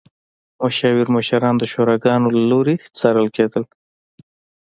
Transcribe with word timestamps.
مشاور 0.63 1.07
مشران 1.15 1.55
د 1.59 1.63
شوراګانو 1.71 2.27
له 2.35 2.41
لوري 2.51 2.75
څارل 2.99 3.27
کېدل. 3.37 3.63